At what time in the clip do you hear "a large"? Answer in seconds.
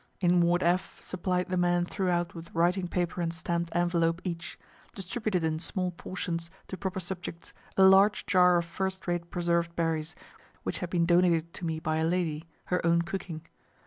7.77-8.25